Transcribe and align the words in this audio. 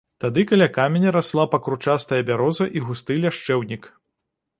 Тады 0.23 0.43
каля 0.51 0.67
каменя 0.77 1.09
расла 1.15 1.45
пакручастая 1.55 2.21
бяроза 2.31 2.65
і 2.79 2.83
густы 2.87 3.19
ляшчэўнік. 3.27 3.83